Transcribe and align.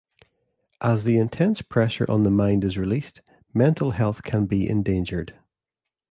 As 0.81 1.03
the 1.03 1.19
intense 1.19 1.61
pressure 1.61 2.07
on 2.09 2.23
the 2.23 2.31
mind 2.31 2.63
is 2.63 2.75
released, 2.75 3.21
mental 3.53 3.91
health 3.91 4.23
can 4.23 4.47
be 4.47 4.67
endangered. 4.67 5.35